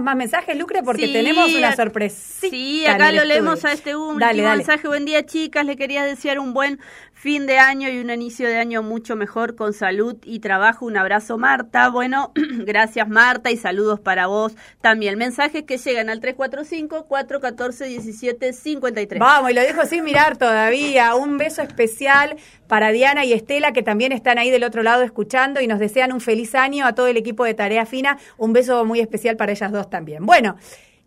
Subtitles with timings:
[0.00, 2.16] más mensajes, Lucre, porque tenemos una sorpresa.
[2.40, 4.88] Sí, acá lo leemos a este último mensaje.
[4.88, 5.66] Buen día, chicas.
[5.66, 6.80] Le quería desear un buen
[7.12, 10.86] fin de año y un inicio de año mucho mejor con salud y trabajo.
[10.86, 11.90] Un abrazo, Marta.
[11.90, 12.32] Bueno,
[12.64, 15.18] gracias, Marta, y saludos para vos también.
[15.18, 19.18] Mensajes que llegan al 345-414-1753.
[19.18, 21.14] Vamos, y lo dejo sin mirar todavía.
[21.16, 22.36] Un beso especial
[22.66, 26.12] para Diana y Estela, que también están ahí del otro lado escuchando y nos desean
[26.12, 28.16] un feliz año a todo el equipo de Tarea Fina.
[28.38, 30.26] Un beso muy especial para ellas dos también.
[30.26, 30.56] Bueno.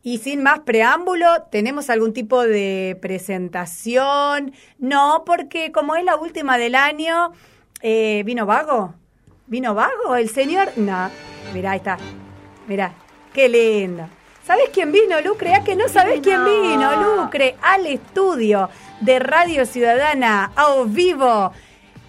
[0.08, 4.54] Y sin más preámbulo, ¿tenemos algún tipo de presentación?
[4.78, 7.32] No, porque como es la última del año,
[7.82, 8.94] eh, ¿vino vago?
[9.48, 10.70] ¿Vino vago el señor?
[10.76, 11.10] No,
[11.56, 11.98] mirá, ahí está.
[12.68, 12.94] Mirá,
[13.34, 14.08] qué lindo.
[14.46, 15.56] ¿Sabes quién vino, Lucre?
[15.56, 17.56] ¿A que no sabes quién vino, Lucre?
[17.64, 18.70] Al estudio
[19.02, 21.52] de Radio Ciudadana, a vivo,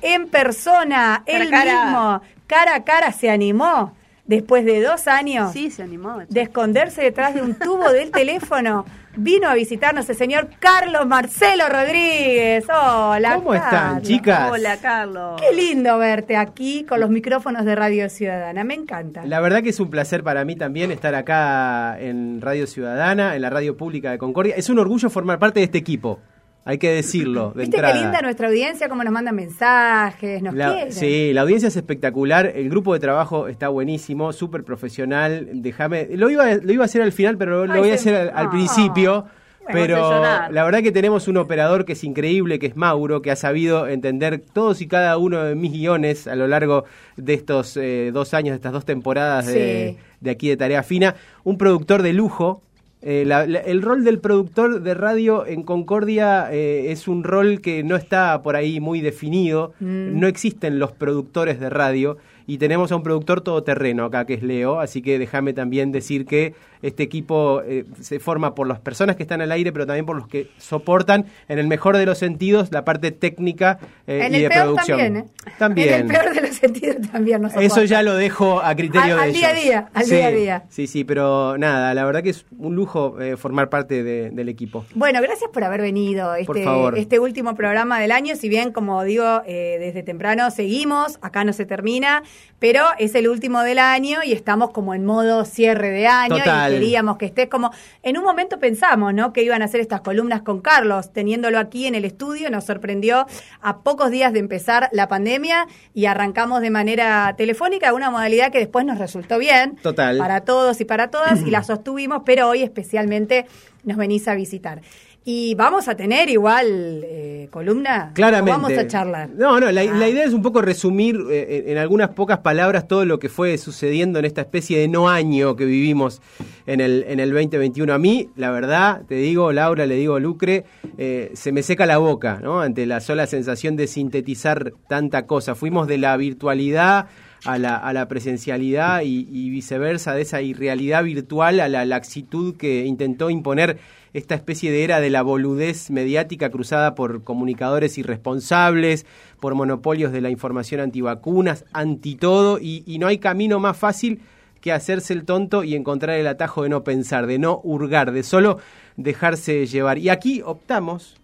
[0.02, 3.96] en persona, él mismo, cara a cara se animó
[4.27, 8.85] después de dos años sí, se animó, de esconderse detrás de un tubo del teléfono,
[9.16, 12.66] vino a visitarnos el señor Carlos Marcelo Rodríguez.
[12.69, 14.51] Hola, ¿Cómo están, chicas?
[14.51, 15.41] Hola, Carlos.
[15.41, 19.24] Qué lindo verte aquí con los micrófonos de Radio Ciudadana, me encanta.
[19.24, 23.43] La verdad que es un placer para mí también estar acá en Radio Ciudadana, en
[23.43, 24.54] la radio pública de Concordia.
[24.57, 26.21] Es un orgullo formar parte de este equipo
[26.67, 27.53] hay que decirlo.
[27.55, 30.93] De ¿Viste qué linda nuestra audiencia, cómo nos mandan mensajes, nos quieren?
[30.93, 35.49] Sí, la audiencia es espectacular, el grupo de trabajo está buenísimo, súper profesional.
[35.53, 38.51] Déjame, lo iba, lo iba a hacer al final, pero lo voy a hacer al,
[38.51, 39.27] principio.
[39.73, 43.37] pero la verdad que tenemos un operador que es increíble, que es Mauro, que ha
[43.37, 46.85] sabido entender todos y cada uno de mis guiones a lo largo
[47.17, 51.15] de estos eh, dos años, de estas dos temporadas de, de aquí de Tarea Fina.
[51.45, 52.65] Un productor de lujo,
[53.02, 53.23] eh,
[53.66, 58.43] el rol del productor de radio en Concordia eh, es un rol que no está
[58.43, 59.75] por ahí muy definido.
[59.80, 60.19] Mm.
[60.19, 62.16] No existen los productores de radio
[62.47, 66.27] y tenemos a un productor todoterreno acá que es Leo, así que déjame también decir
[66.27, 70.06] que este equipo eh, se forma por las personas que están al aire, pero también
[70.06, 74.41] por los que soportan, en el mejor de los sentidos, la parte técnica eh, y
[74.41, 74.98] de producción.
[74.98, 75.53] También, ¿eh?
[75.59, 75.94] también.
[75.94, 79.22] En el peor de los sentidos también nos Eso ya lo dejo a criterio de
[79.22, 79.22] ellos.
[79.22, 80.65] Al día a día, al día a día.
[80.69, 84.84] Sí, sí, pero nada, la verdad que es un lujo formar parte del equipo.
[84.94, 86.65] Bueno, gracias por haber venido este,
[86.97, 88.37] este último programa del año.
[88.37, 92.22] Si bien, como digo, desde temprano seguimos, acá no se termina,
[92.58, 96.38] pero es el último del año y estamos como en modo cierre de año.
[96.38, 97.70] Total queríamos que estés como...
[98.02, 99.32] En un momento pensamos, ¿no?
[99.32, 103.26] Que iban a hacer estas columnas con Carlos, teniéndolo aquí en el estudio, nos sorprendió
[103.60, 108.58] a pocos días de empezar la pandemia y arrancamos de manera telefónica, una modalidad que
[108.58, 109.76] después nos resultó bien.
[109.76, 110.19] Total.
[110.19, 113.46] Para todos y para todas y la sostuvimos, pero hoy especialmente
[113.84, 114.80] nos venís a visitar.
[115.28, 118.12] Y vamos a tener igual eh, columna.
[118.14, 118.53] Claramente.
[118.53, 119.28] vamos a charlar.
[119.31, 120.09] No, no, la, ah.
[120.09, 124.20] idea es un poco resumir eh, en algunas pocas palabras todo lo que fue sucediendo
[124.20, 126.22] en esta especie de no año que vivimos
[126.64, 127.92] en el, en el 2021.
[127.92, 130.64] A mí, la verdad, te digo, Laura, le digo, Lucre,
[130.97, 132.60] eh, se me seca la boca, ¿no?
[132.60, 135.56] Ante la sola sensación de sintetizar tanta cosa.
[135.56, 137.08] Fuimos de la virtualidad
[137.44, 142.84] a la, a la presencialidad y, viceversa, de esa irrealidad virtual a la laxitud que
[142.84, 143.78] intentó imponer
[144.12, 149.06] esta especie de era de la boludez mediática cruzada por comunicadores irresponsables,
[149.41, 154.21] por monopolios de la información antivacunas, anti todo, y, y no hay camino más fácil
[154.61, 158.22] que hacerse el tonto y encontrar el atajo de no pensar, de no hurgar, de
[158.22, 158.59] solo
[158.97, 159.99] dejarse llevar.
[159.99, 161.17] Y aquí optamos,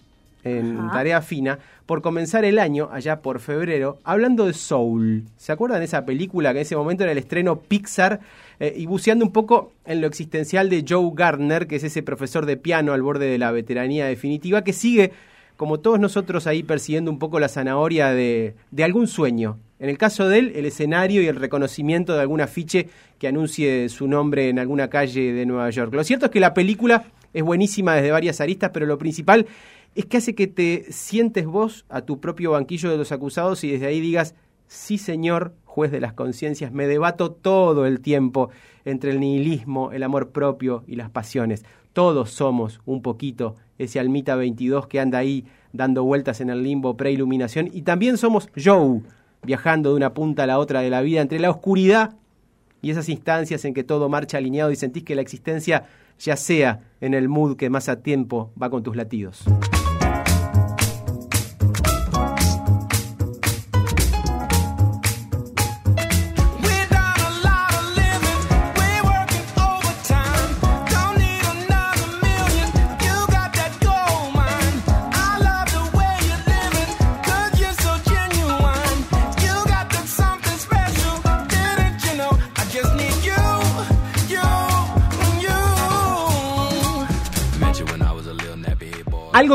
[0.45, 5.25] en tarea fina, por comenzar el año, allá por febrero, hablando de Soul.
[5.37, 8.21] ¿Se acuerdan de esa película que en ese momento era el estreno Pixar?
[8.59, 12.47] Eh, y buceando un poco en lo existencial de Joe Gardner, que es ese profesor
[12.47, 15.13] de piano al borde de la veteranía definitiva, que sigue,
[15.57, 19.59] como todos nosotros ahí, persiguiendo un poco la zanahoria de, de algún sueño.
[19.79, 22.89] En el caso de él, el escenario y el reconocimiento de algún afiche
[23.19, 25.93] que anuncie su nombre en alguna calle de Nueva York.
[25.93, 27.05] Lo cierto es que la película
[27.35, 29.47] es buenísima desde varias aristas, pero lo principal
[29.95, 33.71] es que hace que te sientes vos a tu propio banquillo de los acusados y
[33.71, 34.35] desde ahí digas,
[34.67, 38.51] sí señor, juez de las conciencias, me debato todo el tiempo
[38.85, 41.65] entre el nihilismo, el amor propio y las pasiones.
[41.93, 46.97] Todos somos un poquito ese almita 22 que anda ahí dando vueltas en el limbo
[46.97, 49.03] preiluminación y también somos Joe,
[49.43, 52.15] viajando de una punta a la otra de la vida entre la oscuridad
[52.81, 55.85] y esas instancias en que todo marcha alineado y sentís que la existencia
[56.19, 59.45] ya sea en el mood que más a tiempo va con tus latidos.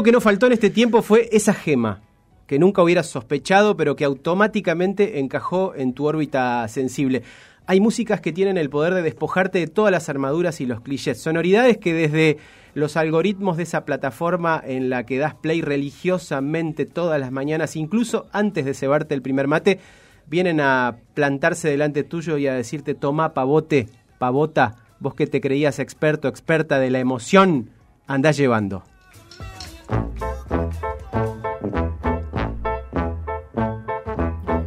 [0.03, 2.01] Que no faltó en este tiempo fue esa gema
[2.45, 7.23] que nunca hubieras sospechado, pero que automáticamente encajó en tu órbita sensible.
[7.65, 11.19] Hay músicas que tienen el poder de despojarte de todas las armaduras y los clichés,
[11.19, 12.37] sonoridades que desde
[12.75, 18.27] los algoritmos de esa plataforma en la que das play religiosamente todas las mañanas, incluso
[18.31, 19.79] antes de cebarte el primer mate,
[20.27, 23.87] vienen a plantarse delante tuyo y a decirte, toma pavote,
[24.19, 27.71] pavota, vos que te creías experto, experta de la emoción,
[28.05, 28.83] andás llevando.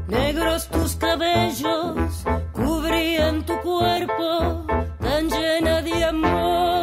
[0.08, 4.66] Negros tus cabellos cubrían tu cuerpo
[5.00, 6.82] tan llena de amor.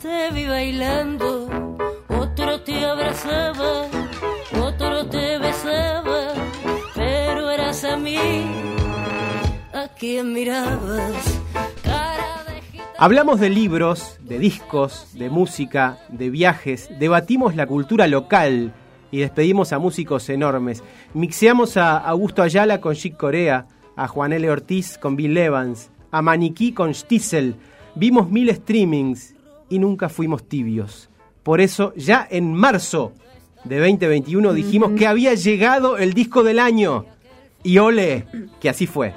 [0.00, 1.76] Te vi bailando,
[2.08, 3.86] otro te abrazaba,
[4.62, 6.32] otro te besaba,
[6.94, 8.18] pero eras a mí
[9.72, 11.37] a quien mirabas.
[13.00, 18.74] Hablamos de libros, de discos, de música, de viajes, debatimos la cultura local
[19.12, 20.82] y despedimos a músicos enormes.
[21.14, 24.50] Mixeamos a Augusto Ayala con Chick Corea, a Juan L.
[24.50, 27.54] Ortiz con Bill Evans, a Maniquí con Stiesel.
[27.94, 29.36] Vimos mil streamings
[29.68, 31.08] y nunca fuimos tibios.
[31.44, 33.12] Por eso, ya en marzo
[33.62, 37.04] de 2021 dijimos que había llegado el disco del año.
[37.62, 38.26] Y ole,
[38.60, 39.14] que así fue.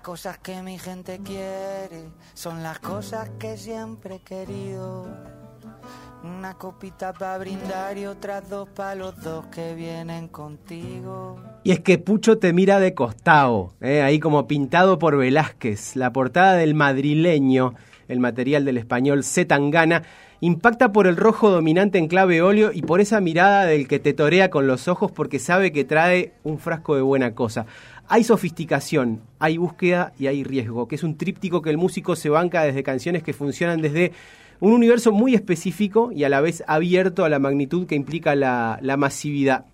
[0.00, 5.08] Cosas que mi gente quiere son las cosas que siempre he querido.
[6.22, 11.40] Una copita para brindar y otras dos para los dos que vienen contigo.
[11.64, 14.02] Y es que Pucho te mira de costado, ¿eh?
[14.02, 15.96] ahí como pintado por Velázquez.
[15.96, 17.74] La portada del madrileño,
[18.06, 20.04] el material del español Z Tangana,
[20.42, 24.12] impacta por el rojo dominante en clave óleo y por esa mirada del que te
[24.12, 27.66] torea con los ojos porque sabe que trae un frasco de buena cosa.
[28.08, 32.28] Hay sofisticación, hay búsqueda y hay riesgo, que es un tríptico que el músico se
[32.28, 34.12] banca desde canciones que funcionan desde
[34.60, 38.78] un universo muy específico y a la vez abierto a la magnitud que implica la,
[38.96, 39.66] masividad.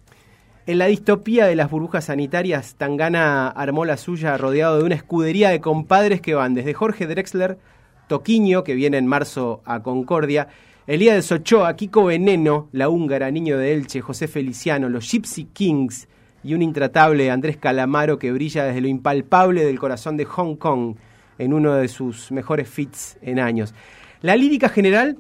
[0.66, 5.50] En la distopía de las burbujas sanitarias, Tangana armó la suya rodeado de una escudería
[5.50, 7.58] de compadres que van desde Jorge Drexler,
[8.06, 10.48] Toquiño, que viene en marzo a Concordia,
[10.86, 16.07] Elías de Sochoa, Kiko Veneno, La Húngara, Niño de Elche, José Feliciano, los Gypsy Kings,
[16.42, 20.96] y un intratable Andrés Calamaro que brilla desde lo impalpable del corazón de Hong Kong
[21.38, 23.74] en uno de sus mejores fits en años.
[24.20, 25.16] La lírica general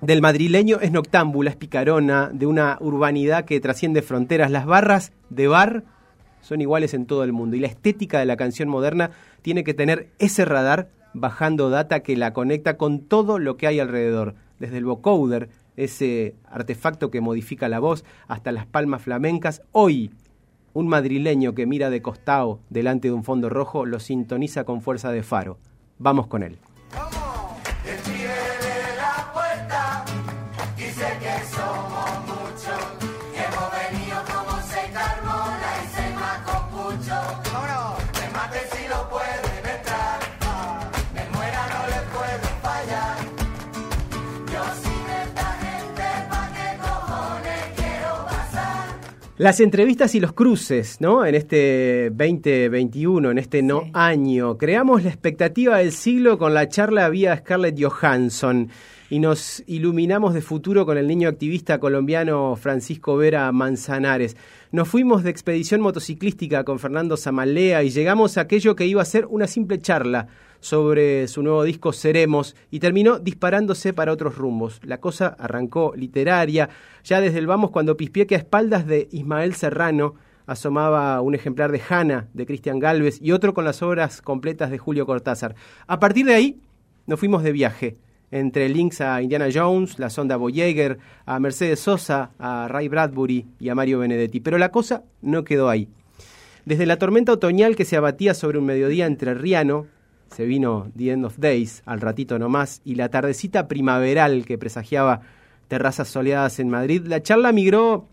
[0.00, 4.50] del madrileño es noctámbula, es picarona, de una urbanidad que trasciende fronteras.
[4.50, 5.84] Las barras de bar
[6.40, 9.10] son iguales en todo el mundo y la estética de la canción moderna
[9.42, 13.80] tiene que tener ese radar bajando data que la conecta con todo lo que hay
[13.80, 19.62] alrededor, desde el vocoder, ese artefacto que modifica la voz, hasta las palmas flamencas.
[19.72, 20.10] Hoy
[20.72, 25.10] un madrileño que mira de costado delante de un fondo rojo lo sintoniza con fuerza
[25.10, 25.58] de faro.
[25.98, 26.58] Vamos con él.
[49.38, 51.24] Las entrevistas y los cruces, ¿no?
[51.24, 54.58] En este 2021, en este no año.
[54.58, 58.68] Creamos la expectativa del siglo con la charla vía Scarlett Johansson
[59.08, 64.36] y nos iluminamos de futuro con el niño activista colombiano Francisco Vera Manzanares.
[64.72, 69.04] Nos fuimos de expedición motociclística con Fernando Zamalea y llegamos a aquello que iba a
[69.04, 70.26] ser una simple charla
[70.60, 74.80] sobre su nuevo disco Seremos y terminó disparándose para otros rumbos.
[74.84, 76.68] La cosa arrancó literaria,
[77.04, 80.14] ya desde el vamos cuando pispié que a espaldas de Ismael Serrano
[80.46, 84.78] asomaba un ejemplar de Hanna de Cristian Galvez y otro con las obras completas de
[84.78, 85.54] Julio Cortázar.
[85.86, 86.60] A partir de ahí
[87.06, 87.96] nos fuimos de viaje
[88.30, 93.68] entre links a Indiana Jones, la sonda Voyager, a Mercedes Sosa, a Ray Bradbury y
[93.68, 94.40] a Mario Benedetti.
[94.40, 95.88] Pero la cosa no quedó ahí.
[96.64, 99.86] Desde la tormenta otoñal que se abatía sobre un mediodía entre Riano,
[100.34, 105.20] se vino The End of Days al ratito nomás, y la tardecita primaveral que presagiaba
[105.68, 108.06] terrazas soleadas en Madrid, la charla migró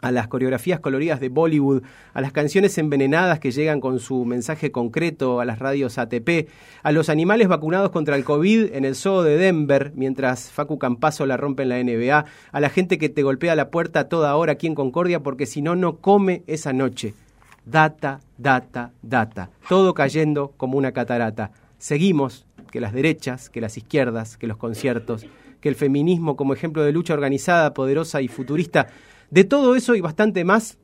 [0.00, 1.82] a las coreografías coloridas de Bollywood,
[2.14, 6.48] a las canciones envenenadas que llegan con su mensaje concreto a las radios ATP,
[6.82, 11.26] a los animales vacunados contra el COVID en el zoo de Denver, mientras Facu Campazo
[11.26, 14.52] la rompe en la NBA, a la gente que te golpea la puerta toda hora
[14.52, 17.14] aquí en Concordia porque si no, no come esa noche.
[17.70, 19.50] Data, data, data.
[19.68, 21.50] Todo cayendo como una catarata.
[21.76, 25.26] Seguimos que las derechas, que las izquierdas, que los conciertos,
[25.60, 28.88] que el feminismo como ejemplo de lucha organizada, poderosa y futurista
[29.30, 30.78] de todo eso y bastante más,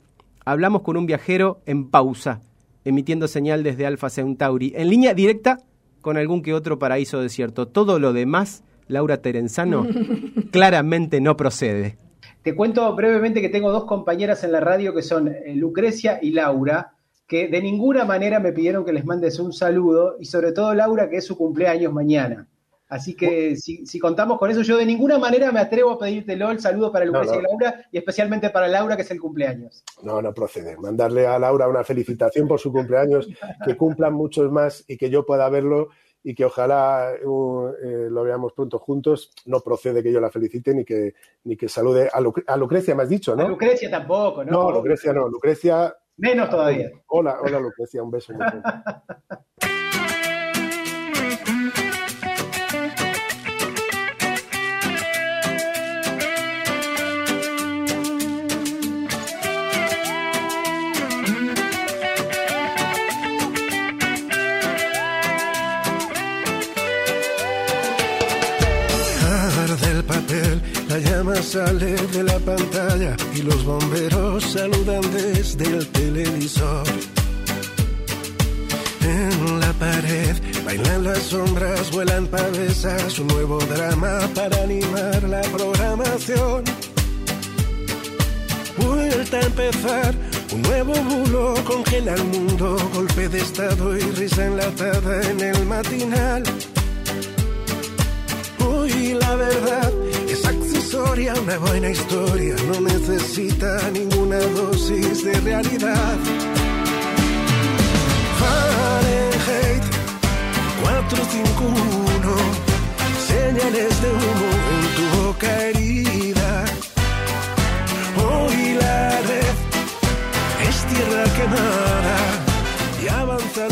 [0.44, 2.42] hablamos con un viajero en pausa,
[2.84, 5.60] emitiendo señal desde Alfa Centauri, en línea directa
[6.02, 7.66] con algún que otro paraíso desierto.
[7.66, 9.86] Todo lo demás, Laura Terenzano,
[10.50, 11.96] claramente no procede.
[12.44, 16.30] Te cuento brevemente que tengo dos compañeras en la radio que son eh, Lucrecia y
[16.30, 16.92] Laura,
[17.26, 21.08] que de ninguna manera me pidieron que les mandes un saludo, y sobre todo Laura,
[21.08, 22.46] que es su cumpleaños mañana.
[22.86, 26.60] Así que si, contamos con eso, yo de ninguna manera me atrevo a pedírtelo el
[26.60, 29.82] saludo para Lucrecia y Laura y especialmente para Laura, que es el cumpleaños.
[30.02, 30.76] No, no procede.
[30.76, 33.26] Mandarle a Laura una felicitación por su cumpleaños,
[33.64, 35.88] que cumplan muchos más y que yo pueda verlo
[36.24, 39.32] y que ojalá uh, eh, lo veamos pronto juntos.
[39.44, 41.14] No procede que yo la felicite ni que,
[41.44, 43.44] ni que salude a, Lucrecia, me has dicho, ¿no?
[43.44, 44.50] A Lucrecia tampoco, ¿no?
[44.50, 45.28] No, Lucrecia no.
[45.28, 45.94] Lucrecia.
[46.16, 46.90] Menos todavía.
[47.08, 48.32] Hola, hola Lucrecia, un beso.
[70.94, 76.86] La llama sale de la pantalla y los bomberos saludan desde el televisor.
[79.02, 86.62] En la pared bailan las sombras, vuelan pavesas, un nuevo drama para animar la programación.
[88.76, 90.14] Vuelta a empezar,
[90.52, 96.44] un nuevo bulo congela el mundo, golpe de estado y risa enlatada en el matinal.
[98.60, 100.03] Hoy la verdad
[101.16, 106.18] una buena historia no necesita ninguna dosis de realidad.
[108.40, 109.84] Fahrenheit
[110.82, 112.36] 451,
[113.28, 114.53] señales de humo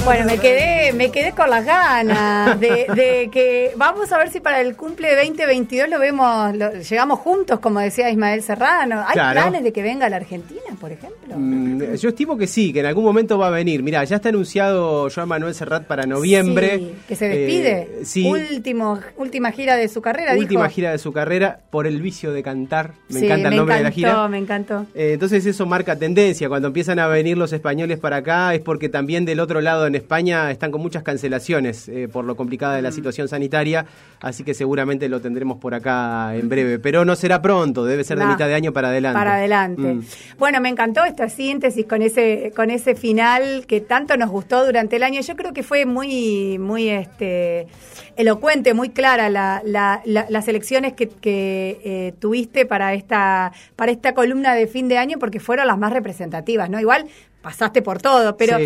[0.05, 4.61] bueno, me quedé, me quedé con las ganas de, que vamos a ver si para
[4.61, 6.53] el cumple 2022 lo vemos,
[6.89, 9.05] llegamos juntos, como decía Ismael Serrano.
[9.07, 11.37] ¿Hay planes de que venga a la Argentina, por ejemplo?
[11.39, 13.85] Mm, yo estimo que sí, que en algún momento va a venir.
[13.85, 16.95] Mira, ya está anunciado Joan Manuel Serrat para noviembre.
[17.07, 17.89] que se despide.
[18.03, 20.35] Eh, Último, última gira de su carrera.
[20.37, 22.95] Última gira de su carrera por el vicio de cantar.
[23.11, 24.27] Me encanta el nombre de la gira.
[24.27, 24.87] Me encantó.
[24.93, 26.49] Eh, entonces eso marca tendencia.
[26.49, 29.95] Cuando empiezan a venir los españoles para acá es porque también del otro lado en
[29.95, 32.95] España están con muchas cancelaciones eh, por lo complicada de la mm.
[32.95, 33.87] situación sanitaria,
[34.21, 38.19] así que seguramente lo tendremos por acá en breve, pero no será pronto, debe ser
[38.19, 39.17] de mitad de año para adelante.
[39.17, 39.83] Para adelante.
[39.83, 40.03] Mm.
[40.39, 44.97] Bueno, me encantó esta síntesis con ese con ese final que tanto nos gustó durante
[44.97, 45.21] el año.
[45.21, 47.69] Yo creo que fue muy muy este
[48.17, 54.67] elocuente, muy clara la, las elecciones que, eh, tuviste para esta para esta columna de
[54.67, 56.81] fin de año porque fueron las más representativas, ¿no?
[56.81, 57.07] Igual
[57.43, 58.59] pasaste por todo, pero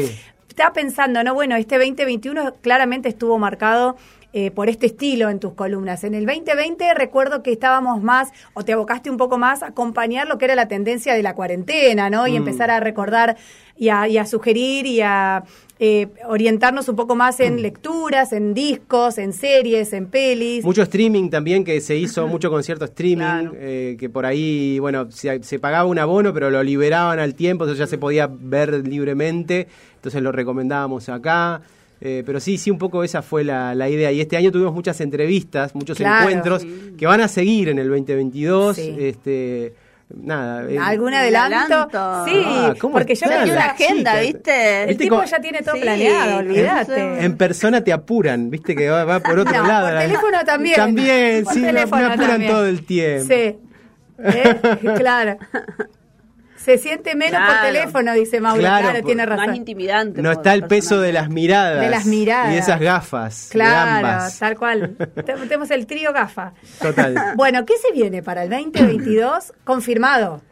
[0.49, 3.97] estaba pensando, no, bueno, este 2021 claramente estuvo marcado
[4.33, 6.05] eh, por este estilo en tus columnas.
[6.05, 10.27] En el 2020 recuerdo que estábamos más, o te abocaste un poco más a acompañar
[10.29, 12.27] lo que era la tendencia de la cuarentena, ¿no?
[12.27, 12.37] Y mm.
[12.37, 13.37] empezar a recordar
[13.79, 15.45] y a, sugerir y a
[15.79, 17.59] eh, orientarnos un poco más en mm.
[17.59, 20.65] lecturas, en discos, en series, en pelis.
[20.65, 25.43] Mucho streaming también, que se hizo mucho concierto streaming, eh, que por ahí, bueno, se,
[25.43, 29.69] se, pagaba un abono, pero lo liberaban al tiempo, entonces ya se podía ver libremente
[30.07, 31.63] entonces lo recomendábamos acá.
[32.01, 34.13] Eh, pero sí, sí, un poco esa fue la, idea.
[34.13, 36.65] Y este año tuvimos muchas entrevistas, muchos encuentros
[36.97, 38.79] que van a seguir en el 2022.
[38.79, 39.75] Este,
[40.15, 40.71] nada.
[40.71, 41.89] Eh, ¿Algún adelanto?
[42.27, 44.85] Sí, ah, porque yo tenía una agenda, ¿viste?
[44.85, 47.25] El, tipo ya tiene todo planeado, olvídate.
[47.25, 48.75] En persona te apuran, ¿viste?
[48.75, 49.89] Que va, por otro lado.
[49.89, 50.77] Por teléfono también.
[50.77, 53.27] También, sí, me, apuran todo el tiempo.
[53.27, 53.57] Sí.
[54.19, 54.61] ¿Eh?
[54.97, 55.39] claro.
[56.67, 58.59] Se siente menos por teléfono, dice Mauro.
[58.59, 59.47] Claro, tiene razón.
[59.47, 60.21] Más intimidante.
[60.21, 61.81] No está el peso de las miradas.
[61.81, 62.53] De las miradas.
[62.53, 63.51] Y esas gafas.
[63.53, 64.97] Claro, tal cual.
[65.25, 66.55] Tenemos el trío gafa.
[66.83, 67.15] Total.
[67.37, 69.53] Bueno, ¿qué se viene para el 2022?
[69.63, 70.43] Confirmado.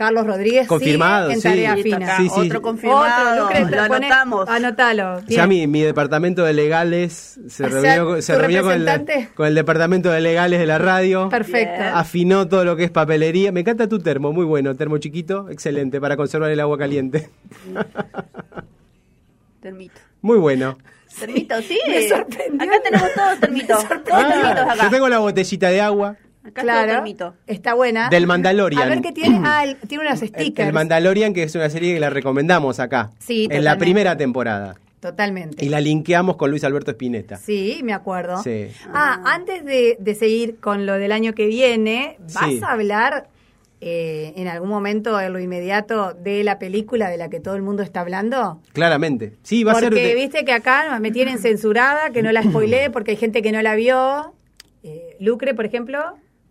[0.00, 1.42] Carlos Rodríguez confirmado, en sí.
[1.42, 2.16] tarea fina.
[2.16, 2.40] Sí, sí.
[2.46, 3.44] Otro confirmado.
[3.44, 4.48] Otro, Lucre, lo anotamos.
[4.48, 5.20] Anotalo.
[5.26, 8.78] Ya mi, mi departamento de legales se O sea, reunió, se ¿tu reunió con, el,
[8.86, 9.28] representante?
[9.34, 11.28] con el departamento de legales de la radio.
[11.28, 11.82] Perfecto.
[11.92, 13.52] Afinó todo lo que es papelería.
[13.52, 14.74] Me encanta tu termo, muy bueno.
[14.74, 17.28] Termo chiquito, excelente para conservar el agua caliente.
[19.60, 20.00] Termito.
[20.22, 20.78] Muy bueno.
[21.18, 21.78] Termito, sí.
[21.86, 22.62] Me sorprendió.
[22.62, 23.84] Acá tenemos todos termitos.
[23.86, 24.82] Todos termitos acá.
[24.82, 26.16] yo tengo la botellita de agua.
[26.44, 27.34] Acá Claro, termito.
[27.46, 28.08] está buena.
[28.08, 28.82] Del Mandalorian.
[28.82, 29.40] A ver qué tiene.
[29.44, 30.66] Ah, el- tiene unos El, stickers.
[30.68, 33.10] el Mandalorian, que es una serie que la recomendamos acá.
[33.18, 34.76] Sí, En la primera temporada.
[35.00, 35.64] Totalmente.
[35.64, 37.36] Y la linkeamos con Luis Alberto Spinetta.
[37.36, 38.42] Sí, me acuerdo.
[38.42, 38.68] Sí.
[38.92, 42.60] Ah, antes de, de seguir con lo del año que viene, ¿vas Sí.
[42.62, 43.28] a hablar
[43.82, 47.62] eh, en algún momento, en lo inmediato, de la película de la que todo el
[47.62, 48.60] mundo está hablando?
[48.74, 49.32] Claramente.
[49.42, 49.98] Sí, va porque a ser.
[50.08, 53.52] de- viste que acá me tienen censurada, que no la spoilé porque hay gente que
[53.52, 54.34] no la vio.
[54.82, 55.98] Eh, Lucre, por ejemplo,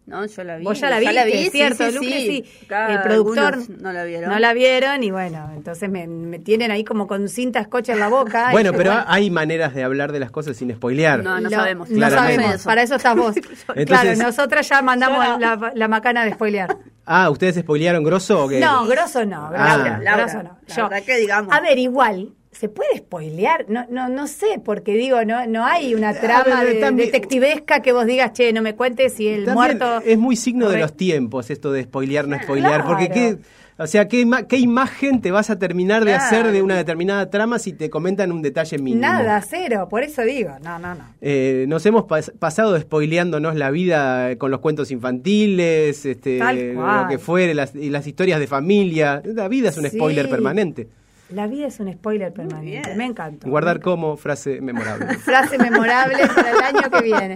[0.10, 0.64] No, yo la vi.
[0.64, 1.86] vos ya la viste, sí, ¿cierto?
[1.90, 2.46] sí, Lucre, sí.
[2.60, 2.66] sí.
[2.66, 4.30] Acá El productor no la vieron.
[4.32, 8.00] no la vieron y bueno, entonces me, me tienen ahí como con cinta scotch en
[8.00, 8.50] la boca.
[8.52, 11.24] Bueno, pero bueno, hay maneras de hablar de las cosas sin spoilear.
[11.24, 11.90] No, no lo- sabemos.
[11.90, 12.42] No Claramente.
[12.44, 13.36] sabemos, para eso estás vos.
[13.86, 16.76] claro, nosotras ya mandamos Yo la, la macana de spoilear.
[17.06, 18.60] Ah, ¿ustedes spoilearon grosso o qué?
[18.60, 19.78] No, grosso no, grosso, Ah.
[19.78, 20.58] no, Laura, grosso no.
[20.68, 21.54] la Yo- verdad que digamos.
[21.56, 23.66] A ver, igual, ¿se puede spoilear?
[23.70, 27.92] No, no, no sé, porque digo, no, no hay una trama ver, de- detectivesca que
[27.94, 30.02] vos digas, che, no me cuentes si el muerto...
[30.06, 32.82] Es muy signo de los tiempos esto de spoilear, no spoilear.
[32.84, 32.88] Claro.
[32.88, 33.38] Porque qué.
[33.82, 36.26] O sea, ¿qué, ¿qué imagen te vas a terminar de Claro.
[36.26, 39.04] hacer de una determinada trama si te comentan un detalle mínimo?
[39.04, 41.04] Nada, cero, por eso digo, no, no, no.
[41.22, 46.40] Eh, nos hemos pas- pasado spoileándonos la vida con los cuentos infantiles, este,
[46.74, 49.22] lo que fuere, las, y las historias de familia.
[49.24, 49.92] La vida es un Sí.
[49.96, 50.90] spoiler permanente.
[51.30, 53.48] La vida es un spoiler permanente, me encanta.
[53.48, 55.14] Guardar como frase memorable.
[55.20, 57.36] Frase memorable para el año que viene.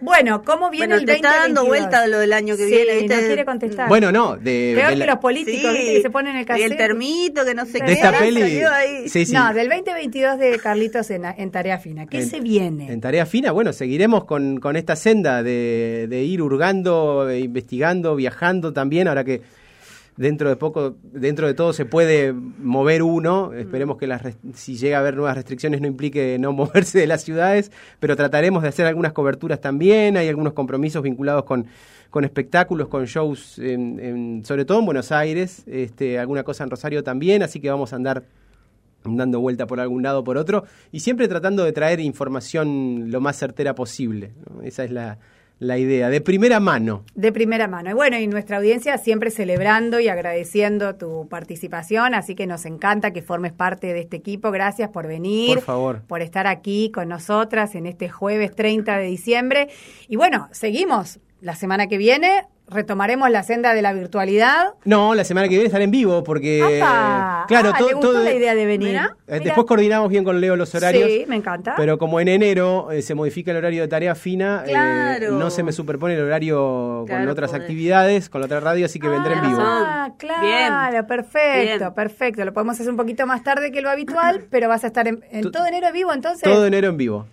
[0.00, 1.68] Bueno, ¿cómo viene Bueno, el te está dando 2022?
[1.68, 3.16] vuelta lo del año que Sí, viene, ¿viste?
[3.16, 3.88] no quiere contestar.
[3.88, 5.94] bueno, no, de, Peor de que la- los políticos, ¿viste?
[5.94, 6.70] Que se ponen el Y cassette.
[6.72, 7.84] el termito, que no sé De qué.
[7.86, 9.08] de esta peli.
[9.08, 9.32] Sí, sí.
[9.32, 12.06] No, del 2022 de Carlitos en, en Tarea Fina.
[12.06, 12.92] ¿Qué En- se viene?
[12.92, 18.14] En tarea fina, bueno, seguiremos con, con esta senda de, de ir hurgando, e investigando,
[18.14, 19.40] viajando también, ahora que
[20.16, 24.22] dentro de poco, dentro de todo se puede mover uno, esperemos que las,
[24.54, 28.62] si llega a haber nuevas restricciones no implique no moverse de las ciudades, pero trataremos
[28.62, 31.66] de hacer algunas coberturas también, hay algunos compromisos vinculados con,
[32.10, 36.70] con espectáculos, con shows, en- en- sobre todo en Buenos Aires, este, alguna cosa en
[36.70, 38.24] Rosario también, así que vamos a andar
[39.04, 43.20] dando vuelta por algún lado o por otro y siempre tratando de traer información lo
[43.20, 44.30] más certera posible.
[44.48, 44.62] ¿no?
[44.62, 45.18] Esa es la,
[45.62, 47.04] la idea, de primera mano.
[47.14, 47.90] De primera mano.
[47.90, 53.12] Y bueno, y nuestra audiencia siempre celebrando y agradeciendo tu participación, así que nos encanta
[53.12, 54.50] que formes parte de este equipo.
[54.50, 55.54] Gracias por venir.
[55.54, 56.02] Por favor.
[56.08, 59.68] Por estar aquí con nosotras en este jueves 30 de diciembre.
[60.08, 61.20] Y bueno, seguimos.
[61.40, 64.74] La semana que viene retomaremos la senda de la virtualidad.
[64.84, 66.80] No, la semana que viene estar en vivo porque...
[66.82, 67.44] ¡Apa!
[67.48, 68.96] Claro, Ah, todo, le gustó todo- la idea de venir.
[69.26, 69.40] Eh.
[69.42, 71.08] Después coordinamos bien con Leo los horarios.
[71.08, 71.74] Sí, me encanta.
[71.76, 75.62] Pero como en enero eh, se modifica el horario de tarea fina, eh, no se
[75.62, 79.40] me superpone el horario con otras actividades, con la otra radio, así que vendré en
[79.40, 79.62] tenés vivo.
[79.64, 81.06] Ah, claro, Bien.
[81.06, 81.94] perfecto, Bien.
[81.94, 82.44] perfecto.
[82.44, 85.24] Lo podemos hacer un poquito más tarde que lo habitual, pero vas a estar en,
[85.30, 86.42] en To- todo enero vivo, entonces.
[86.42, 87.26] Todo enero en vivo.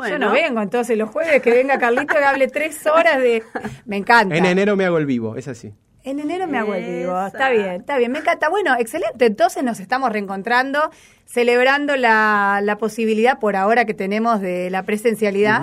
[0.00, 3.42] Bueno, Yo no vengo, entonces los jueves que venga Carlito que hable tres horas de...
[3.84, 4.36] Me encanta.
[4.36, 5.72] En enero me hago el vivo, es así.
[6.02, 7.12] En enero me hago el vivo.
[7.12, 7.26] Esa.
[7.26, 8.10] Está bien, está bien.
[8.10, 8.48] Me encanta.
[8.48, 9.26] Bueno, excelente.
[9.26, 10.90] Entonces nos estamos reencontrando,
[11.26, 15.60] celebrando la, la posibilidad por ahora que tenemos de la presencialidad.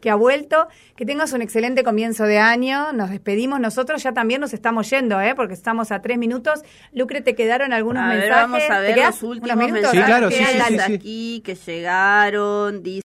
[0.00, 0.66] Que ha vuelto,
[0.96, 5.20] que tengas un excelente comienzo de año, nos despedimos, nosotros ya también nos estamos yendo,
[5.20, 5.34] ¿eh?
[5.34, 6.62] porque estamos a tres minutos.
[6.94, 8.42] Lucre, ¿te quedaron algunos a ver, mensajes?
[8.42, 9.62] vamos a ¿Te ver los últimos?
[9.66, 10.92] Sí, mensajes claro, que sí, sí, sí.
[10.94, 12.82] aquí que llegaron.
[12.82, 12.98] Dice